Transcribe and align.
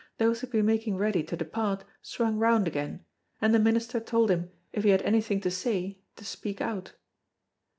Those 0.17 0.39
who 0.41 0.47
had 0.47 0.51
been 0.51 0.65
making 0.65 0.97
ready 0.97 1.21
to 1.21 1.37
depart 1.37 1.83
swung 2.01 2.37
round 2.37 2.67
again, 2.67 3.05
and 3.39 3.53
the 3.53 3.59
minister 3.59 3.99
told 3.99 4.31
him 4.31 4.49
if 4.73 4.83
he 4.83 4.89
had 4.89 5.03
anything 5.03 5.39
to 5.41 5.51
say 5.51 5.99
to 6.15 6.25
speak 6.25 6.59
out. 6.59 6.93